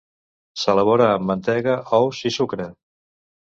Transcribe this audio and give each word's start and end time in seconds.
S'elabora 0.61 1.11
amb 1.19 1.29
mantega, 1.33 1.77
ous 2.01 2.25
i 2.33 2.35
sucre. 2.41 2.71